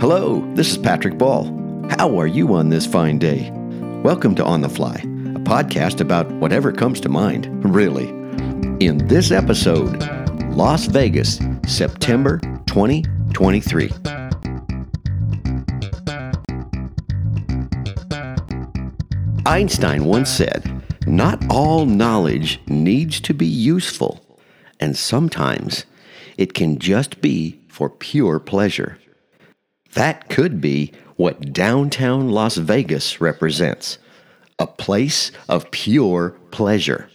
Hello, 0.00 0.44
this 0.54 0.72
is 0.72 0.76
Patrick 0.76 1.16
Ball. 1.16 1.44
How 1.88 2.18
are 2.18 2.26
you 2.26 2.52
on 2.52 2.68
this 2.68 2.84
fine 2.84 3.18
day? 3.18 3.50
Welcome 4.02 4.34
to 4.34 4.44
On 4.44 4.60
the 4.60 4.68
Fly, 4.68 4.96
a 4.96 5.40
podcast 5.40 6.00
about 6.00 6.30
whatever 6.32 6.72
comes 6.72 7.00
to 7.02 7.08
mind, 7.08 7.46
really. 7.64 8.08
In 8.84 9.06
this 9.06 9.30
episode, 9.30 10.02
Las 10.50 10.86
Vegas, 10.86 11.38
September 11.66 12.38
2023. 12.66 13.90
Einstein 19.46 20.04
once 20.04 20.28
said, 20.28 20.82
Not 21.06 21.42
all 21.48 21.86
knowledge 21.86 22.60
needs 22.66 23.20
to 23.20 23.32
be 23.32 23.46
useful, 23.46 24.20
and 24.80 24.96
sometimes 24.96 25.86
it 26.36 26.52
can 26.52 26.80
just 26.80 27.20
be 27.20 27.60
for 27.68 27.88
pure 27.88 28.40
pleasure. 28.40 28.98
That 29.94 30.28
could 30.28 30.60
be 30.60 30.92
what 31.16 31.52
downtown 31.52 32.28
Las 32.28 32.56
Vegas 32.56 33.20
represents 33.20 33.98
a 34.58 34.66
place 34.66 35.32
of 35.48 35.70
pure 35.70 36.30
pleasure. 36.50 37.08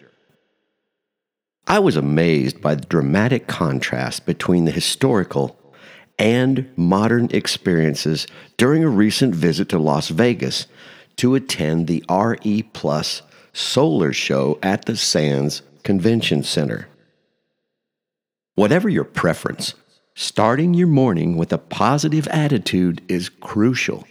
I 1.68 1.80
was 1.80 1.96
amazed 1.96 2.62
by 2.62 2.76
the 2.76 2.86
dramatic 2.86 3.48
contrast 3.48 4.26
between 4.26 4.66
the 4.66 4.72
historical 4.72 5.58
and 6.18 6.70
modern 6.76 7.30
experiences 7.32 8.28
during 8.58 8.84
a 8.84 8.90
recent 8.90 9.36
visit 9.36 9.70
to 9.70 9.80
Las 9.80 10.10
Vegas 10.10 10.68
to 11.18 11.36
attend 11.36 11.88
the 11.88 12.04
RE 12.10 12.64
Plus 12.74 13.22
Solar 13.54 14.14
Show 14.14 14.58
at 14.64 14.86
the 14.86 14.98
Sands 14.98 15.62
Convention 15.84 16.44
Center. 16.44 16.88
Whatever 18.56 18.90
your 18.90 19.06
preference, 19.06 19.76
starting 20.20 20.74
your 20.74 20.86
morning 20.86 21.38
with 21.38 21.54
a 21.54 21.58
positive 21.58 22.28
attitude 22.28 23.02
is 23.08 23.30
crucial, 23.30 24.06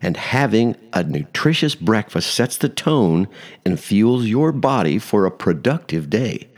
and 0.00 0.16
having 0.16 0.74
a 0.92 1.04
nutritious 1.04 1.76
breakfast 1.76 2.34
sets 2.34 2.56
the 2.56 2.68
tone 2.68 3.28
and 3.64 3.78
fuels 3.78 4.26
your 4.26 4.50
body 4.50 4.98
for 4.98 5.24
a 5.24 5.30
productive 5.30 6.10
day. 6.10 6.48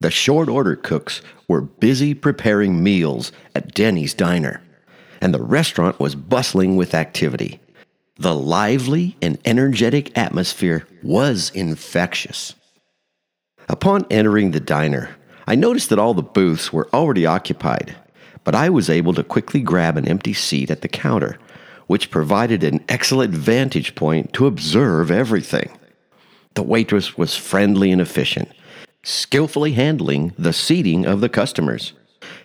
The 0.00 0.10
short 0.10 0.48
order 0.48 0.74
cooks 0.74 1.22
were 1.46 1.60
busy 1.60 2.14
preparing 2.14 2.82
meals 2.82 3.30
at 3.54 3.72
Denny's 3.74 4.12
Diner, 4.12 4.60
and 5.20 5.32
the 5.32 5.40
restaurant 5.40 6.00
was 6.00 6.16
bustling 6.16 6.74
with 6.74 6.94
activity. 6.94 7.60
The 8.16 8.34
lively 8.34 9.16
and 9.22 9.38
energetic 9.44 10.18
atmosphere 10.18 10.84
was 11.04 11.50
infectious. 11.50 12.56
Upon 13.68 14.04
entering 14.10 14.50
the 14.50 14.58
diner, 14.58 15.16
I 15.46 15.54
noticed 15.54 15.90
that 15.90 15.98
all 15.98 16.14
the 16.14 16.22
booths 16.22 16.72
were 16.72 16.88
already 16.92 17.26
occupied, 17.26 17.96
but 18.44 18.54
I 18.54 18.70
was 18.70 18.90
able 18.90 19.14
to 19.14 19.24
quickly 19.24 19.60
grab 19.60 19.96
an 19.96 20.08
empty 20.08 20.32
seat 20.32 20.70
at 20.70 20.80
the 20.80 20.88
counter, 20.88 21.38
which 21.86 22.10
provided 22.10 22.64
an 22.64 22.84
excellent 22.88 23.34
vantage 23.34 23.94
point 23.94 24.32
to 24.34 24.46
observe 24.46 25.10
everything. 25.10 25.70
The 26.54 26.62
waitress 26.62 27.18
was 27.18 27.36
friendly 27.36 27.92
and 27.92 28.00
efficient, 28.00 28.50
skillfully 29.02 29.72
handling 29.72 30.32
the 30.38 30.52
seating 30.52 31.04
of 31.04 31.20
the 31.20 31.28
customers 31.28 31.92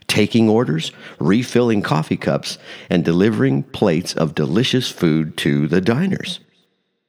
taking 0.08 0.50
orders, 0.50 0.92
refilling 1.20 1.82
coffee 1.82 2.18
cups, 2.18 2.58
and 2.90 3.06
delivering 3.06 3.64
plates 3.64 4.14
of 4.14 4.36
delicious 4.36 4.92
food 4.92 5.38
to 5.38 5.68
the 5.68 5.80
diners. 5.80 6.40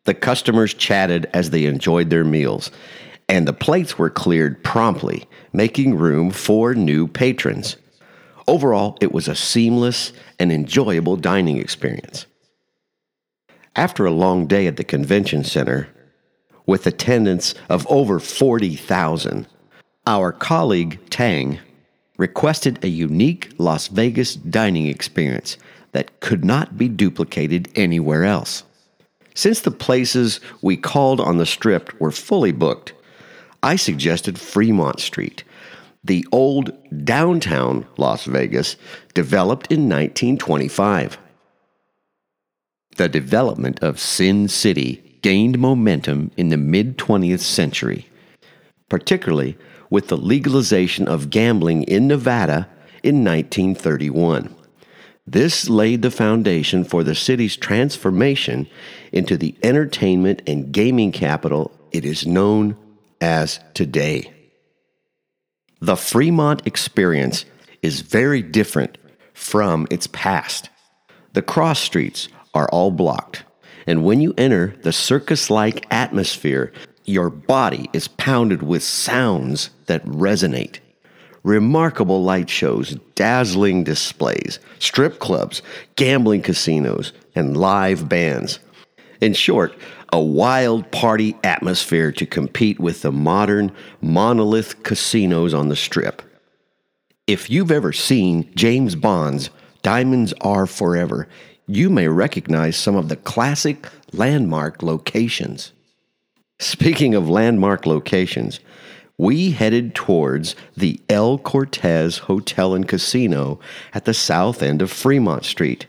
The 0.04 0.14
customers 0.14 0.74
chatted 0.74 1.28
as 1.32 1.50
they 1.50 1.64
enjoyed 1.64 2.10
their 2.10 2.24
meals, 2.24 2.70
and 3.30 3.46
the 3.46 3.52
plates 3.52 3.96
were 3.96 4.10
cleared 4.10 4.62
promptly, 4.64 5.24
making 5.52 5.96
room 5.96 6.32
for 6.32 6.74
new 6.74 7.06
patrons. 7.06 7.76
Overall, 8.48 8.98
it 9.00 9.12
was 9.12 9.28
a 9.28 9.36
seamless 9.36 10.12
and 10.40 10.50
enjoyable 10.50 11.14
dining 11.14 11.56
experience. 11.56 12.26
After 13.76 14.04
a 14.04 14.10
long 14.10 14.48
day 14.48 14.66
at 14.66 14.76
the 14.76 14.84
convention 14.84 15.44
center, 15.44 15.88
with 16.66 16.88
attendance 16.88 17.54
of 17.68 17.86
over 17.88 18.18
40,000, 18.18 19.46
our 20.08 20.32
colleague 20.32 20.98
Tang 21.08 21.60
requested 22.16 22.84
a 22.84 22.88
unique 22.88 23.52
Las 23.58 23.86
Vegas 23.86 24.34
dining 24.34 24.88
experience 24.88 25.56
that 25.92 26.18
could 26.18 26.44
not 26.44 26.76
be 26.76 26.88
duplicated 26.88 27.68
anywhere 27.76 28.24
else. 28.24 28.64
Since 29.34 29.60
the 29.60 29.70
places 29.70 30.40
we 30.62 30.76
called 30.76 31.20
on 31.20 31.38
the 31.38 31.46
strip 31.46 31.98
were 32.00 32.10
fully 32.10 32.50
booked, 32.50 32.92
I 33.62 33.76
suggested 33.76 34.38
Fremont 34.38 35.00
Street, 35.00 35.44
the 36.02 36.26
old 36.32 36.72
downtown 37.04 37.86
Las 37.96 38.24
Vegas 38.24 38.76
developed 39.14 39.66
in 39.70 39.88
1925. 39.88 41.18
The 42.96 43.08
development 43.08 43.82
of 43.82 44.00
Sin 44.00 44.48
City 44.48 45.18
gained 45.22 45.58
momentum 45.58 46.30
in 46.36 46.48
the 46.48 46.56
mid 46.56 46.96
20th 46.96 47.40
century, 47.40 48.08
particularly 48.88 49.56
with 49.90 50.08
the 50.08 50.16
legalization 50.16 51.06
of 51.06 51.30
gambling 51.30 51.82
in 51.82 52.06
Nevada 52.06 52.68
in 53.02 53.24
1931. 53.24 54.54
This 55.26 55.68
laid 55.68 56.02
the 56.02 56.10
foundation 56.10 56.84
for 56.84 57.04
the 57.04 57.14
city's 57.14 57.56
transformation 57.56 58.68
into 59.12 59.36
the 59.36 59.54
entertainment 59.62 60.42
and 60.46 60.72
gaming 60.72 61.12
capital 61.12 61.72
it 61.92 62.04
is 62.04 62.26
known 62.26 62.76
as 63.20 63.60
today. 63.74 64.32
The 65.80 65.96
Fremont 65.96 66.66
experience 66.66 67.44
is 67.82 68.00
very 68.00 68.42
different 68.42 68.98
from 69.32 69.86
its 69.90 70.06
past. 70.08 70.68
The 71.32 71.42
cross 71.42 71.78
streets 71.80 72.28
are 72.54 72.68
all 72.68 72.90
blocked, 72.90 73.44
and 73.86 74.04
when 74.04 74.20
you 74.20 74.34
enter 74.36 74.74
the 74.82 74.92
circus 74.92 75.48
like 75.48 75.86
atmosphere 75.90 76.72
your 77.10 77.30
body 77.30 77.90
is 77.92 78.08
pounded 78.08 78.62
with 78.62 78.82
sounds 78.82 79.70
that 79.86 80.04
resonate. 80.06 80.78
Remarkable 81.42 82.22
light 82.22 82.50
shows, 82.50 82.96
dazzling 83.14 83.82
displays, 83.84 84.60
strip 84.78 85.18
clubs, 85.18 85.62
gambling 85.96 86.42
casinos, 86.42 87.12
and 87.34 87.56
live 87.56 88.08
bands. 88.08 88.60
In 89.20 89.34
short, 89.34 89.74
a 90.12 90.20
wild 90.20 90.90
party 90.90 91.36
atmosphere 91.44 92.10
to 92.12 92.26
compete 92.26 92.80
with 92.80 93.02
the 93.02 93.12
modern 93.12 93.70
monolith 94.00 94.82
casinos 94.82 95.52
on 95.52 95.68
the 95.68 95.76
strip. 95.76 96.22
If 97.26 97.50
you've 97.50 97.70
ever 97.70 97.92
seen 97.92 98.50
James 98.54 98.94
Bond's 98.94 99.50
Diamonds 99.82 100.32
Are 100.40 100.66
Forever, 100.66 101.28
you 101.66 101.90
may 101.90 102.08
recognize 102.08 102.76
some 102.76 102.96
of 102.96 103.08
the 103.08 103.16
classic 103.16 103.86
landmark 104.12 104.82
locations. 104.82 105.72
Speaking 106.58 107.14
of 107.14 107.28
landmark 107.28 107.86
locations, 107.86 108.58
we 109.16 109.50
headed 109.50 109.94
towards 109.94 110.56
the 110.76 111.00
El 111.08 111.38
Cortez 111.38 112.18
Hotel 112.18 112.74
and 112.74 112.88
Casino 112.88 113.60
at 113.92 114.06
the 114.06 114.14
south 114.14 114.62
end 114.62 114.82
of 114.82 114.90
Fremont 114.90 115.44
Street. 115.44 115.86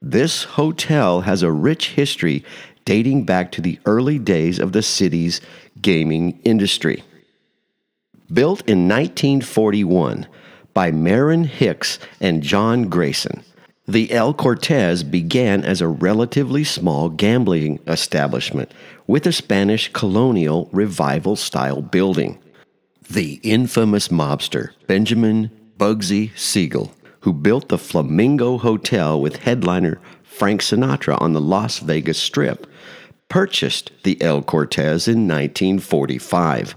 This 0.00 0.44
hotel 0.44 1.22
has 1.22 1.42
a 1.42 1.52
rich 1.52 1.90
history 1.90 2.44
dating 2.84 3.24
back 3.24 3.50
to 3.52 3.60
the 3.60 3.78
early 3.86 4.18
days 4.18 4.58
of 4.58 4.72
the 4.72 4.82
city's 4.82 5.40
gaming 5.80 6.40
industry. 6.44 7.02
Built 8.32 8.60
in 8.68 8.88
1941 8.88 10.26
by 10.72 10.90
Marion 10.90 11.44
Hicks 11.44 11.98
and 12.20 12.42
John 12.42 12.88
Grayson, 12.88 13.44
the 13.86 14.12
El 14.12 14.32
Cortez 14.32 15.02
began 15.02 15.62
as 15.62 15.80
a 15.80 15.88
relatively 15.88 16.64
small 16.64 17.10
gambling 17.10 17.80
establishment 17.86 18.72
with 19.06 19.26
a 19.26 19.32
Spanish 19.32 19.92
colonial 19.92 20.70
revival 20.72 21.36
style 21.36 21.82
building. 21.82 22.38
The 23.10 23.40
infamous 23.42 24.08
mobster 24.08 24.70
Benjamin 24.86 25.50
Bugsy 25.78 26.30
Siegel, 26.36 26.94
who 27.24 27.32
built 27.34 27.68
the 27.68 27.76
Flamingo 27.76 28.56
Hotel 28.56 29.20
with 29.20 29.42
headliner 29.42 30.00
Frank 30.22 30.62
Sinatra 30.62 31.20
on 31.20 31.34
the 31.34 31.40
Las 31.40 31.80
Vegas 31.80 32.18
Strip, 32.18 32.66
purchased 33.28 33.90
the 34.04 34.20
El 34.22 34.40
Cortez 34.40 35.06
in 35.06 35.28
1945. 35.28 36.74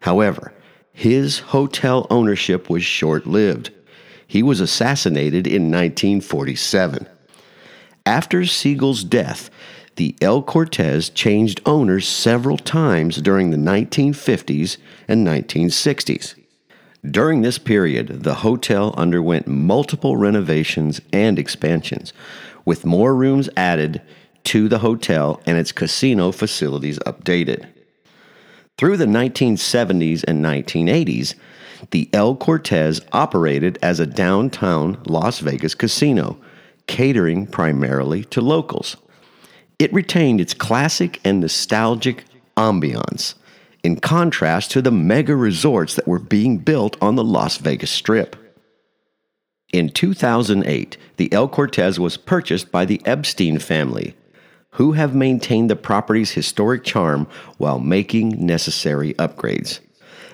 However, 0.00 0.54
his 0.92 1.40
hotel 1.40 2.06
ownership 2.08 2.70
was 2.70 2.84
short 2.84 3.26
lived 3.26 3.70
he 4.28 4.42
was 4.42 4.60
assassinated 4.60 5.46
in 5.46 5.70
1947. 5.70 7.08
After 8.04 8.44
Siegel's 8.44 9.02
death, 9.02 9.50
the 9.96 10.14
El 10.20 10.42
Cortez 10.42 11.08
changed 11.08 11.62
owners 11.64 12.06
several 12.06 12.58
times 12.58 13.16
during 13.16 13.50
the 13.50 13.56
1950s 13.56 14.76
and 15.08 15.26
1960s. 15.26 16.34
During 17.10 17.42
this 17.42 17.58
period, 17.58 18.24
the 18.24 18.34
hotel 18.34 18.92
underwent 18.96 19.46
multiple 19.46 20.16
renovations 20.16 21.00
and 21.12 21.38
expansions, 21.38 22.12
with 22.64 22.84
more 22.84 23.14
rooms 23.14 23.48
added 23.56 24.02
to 24.44 24.68
the 24.68 24.78
hotel 24.78 25.40
and 25.46 25.56
its 25.56 25.72
casino 25.72 26.32
facilities 26.32 26.98
updated. 27.00 27.66
Through 28.76 28.96
the 28.96 29.06
1970s 29.06 30.24
and 30.26 30.44
1980s, 30.44 31.34
the 31.92 32.10
El 32.12 32.36
Cortez 32.36 33.00
operated 33.12 33.78
as 33.82 34.00
a 34.00 34.06
downtown 34.06 35.00
Las 35.06 35.38
Vegas 35.38 35.74
casino, 35.74 36.38
catering 36.86 37.46
primarily 37.46 38.24
to 38.24 38.40
locals. 38.40 38.96
It 39.78 39.92
retained 39.92 40.40
its 40.40 40.54
classic 40.54 41.20
and 41.24 41.40
nostalgic 41.40 42.24
ambiance, 42.56 43.34
in 43.82 44.00
contrast 44.00 44.70
to 44.72 44.82
the 44.82 44.90
mega 44.90 45.36
resorts 45.36 45.94
that 45.94 46.08
were 46.08 46.18
being 46.18 46.58
built 46.58 46.96
on 47.00 47.16
the 47.16 47.24
Las 47.24 47.58
Vegas 47.58 47.90
Strip. 47.90 48.36
In 49.72 49.90
2008, 49.90 50.96
the 51.16 51.32
El 51.32 51.48
Cortez 51.48 52.00
was 52.00 52.16
purchased 52.16 52.72
by 52.72 52.84
the 52.84 53.02
Epstein 53.04 53.58
family, 53.58 54.14
who 54.72 54.92
have 54.92 55.14
maintained 55.14 55.70
the 55.70 55.76
property's 55.76 56.32
historic 56.32 56.84
charm 56.84 57.26
while 57.58 57.78
making 57.78 58.44
necessary 58.44 59.14
upgrades. 59.14 59.80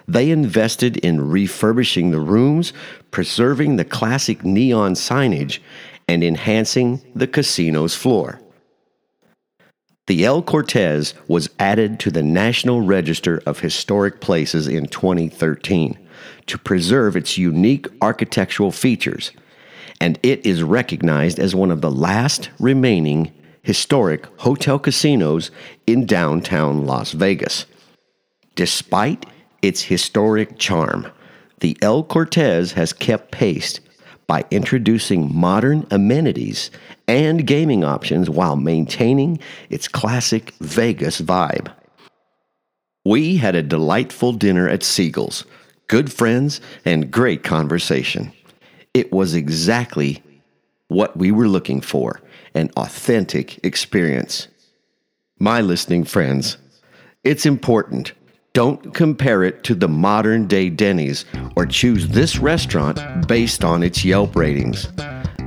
They 0.06 0.30
invested 0.30 0.98
in 0.98 1.30
refurbishing 1.30 2.10
the 2.10 2.20
rooms, 2.20 2.72
preserving 3.10 3.76
the 3.76 3.84
classic 3.84 4.44
neon 4.44 4.94
signage, 4.94 5.60
and 6.06 6.22
enhancing 6.22 7.00
the 7.14 7.26
casino's 7.26 7.94
floor. 7.94 8.40
The 10.06 10.22
El 10.22 10.42
Cortez 10.42 11.14
was 11.28 11.48
added 11.58 11.98
to 12.00 12.10
the 12.10 12.22
National 12.22 12.82
Register 12.82 13.42
of 13.46 13.60
Historic 13.60 14.20
Places 14.20 14.68
in 14.68 14.86
2013 14.86 15.98
to 16.46 16.58
preserve 16.58 17.16
its 17.16 17.38
unique 17.38 17.86
architectural 18.02 18.70
features, 18.70 19.32
and 20.02 20.18
it 20.22 20.44
is 20.44 20.62
recognized 20.62 21.38
as 21.38 21.54
one 21.54 21.70
of 21.70 21.80
the 21.80 21.90
last 21.90 22.50
remaining 22.58 23.32
historic 23.62 24.26
hotel 24.40 24.78
casinos 24.78 25.50
in 25.86 26.04
downtown 26.04 26.84
Las 26.84 27.12
Vegas. 27.12 27.64
Despite 28.56 29.24
its 29.62 29.84
historic 29.84 30.58
charm, 30.58 31.10
the 31.60 31.78
El 31.80 32.02
Cortez 32.04 32.72
has 32.72 32.92
kept 32.92 33.30
pace 33.30 33.80
by 34.26 34.44
introducing 34.50 35.34
modern 35.34 35.86
amenities 35.90 36.70
and 37.06 37.46
gaming 37.46 37.84
options 37.84 38.30
while 38.30 38.56
maintaining 38.56 39.38
its 39.70 39.88
classic 39.88 40.52
Vegas 40.60 41.20
vibe. 41.20 41.72
We 43.04 43.36
had 43.36 43.54
a 43.54 43.62
delightful 43.62 44.32
dinner 44.32 44.68
at 44.68 44.82
Siegel's, 44.82 45.44
good 45.88 46.10
friends, 46.12 46.60
and 46.84 47.10
great 47.10 47.42
conversation. 47.42 48.32
It 48.94 49.12
was 49.12 49.34
exactly 49.34 50.22
what 50.88 51.16
we 51.16 51.30
were 51.30 51.48
looking 51.48 51.80
for 51.80 52.20
an 52.54 52.70
authentic 52.76 53.58
experience. 53.64 54.46
My 55.40 55.60
listening 55.60 56.04
friends, 56.04 56.56
it's 57.24 57.44
important. 57.44 58.12
Don't 58.54 58.94
compare 58.94 59.42
it 59.42 59.64
to 59.64 59.74
the 59.74 59.88
modern 59.88 60.46
day 60.46 60.70
Denny's 60.70 61.24
or 61.56 61.66
choose 61.66 62.06
this 62.06 62.38
restaurant 62.38 63.26
based 63.26 63.64
on 63.64 63.82
its 63.82 64.04
Yelp 64.04 64.36
ratings. 64.36 64.92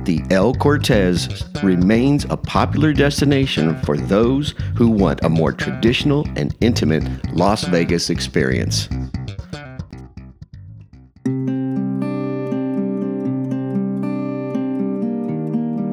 The 0.04 0.22
El 0.30 0.52
Cortez 0.54 1.42
remains 1.62 2.26
a 2.28 2.36
popular 2.36 2.92
destination 2.92 3.80
for 3.80 3.96
those 3.96 4.50
who 4.76 4.90
want 4.90 5.24
a 5.24 5.30
more 5.30 5.54
traditional 5.54 6.28
and 6.36 6.54
intimate 6.60 7.02
Las 7.34 7.64
Vegas 7.64 8.10
experience. 8.10 8.90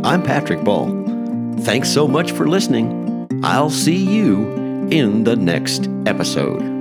I'm 0.03 0.21
Patrick 0.21 0.65
Ball. 0.65 0.87
Thanks 1.61 1.89
so 1.89 2.09
much 2.09 2.33
for 2.33 2.49
listening. 2.49 3.29
I'll 3.41 3.69
see 3.69 3.95
you 3.95 4.87
in 4.91 5.23
the 5.23 5.37
next 5.37 5.87
episode. 6.05 6.74